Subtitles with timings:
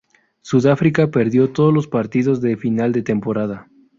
[0.41, 3.67] Sudáfrica perdió todos los partidos de final de temporada.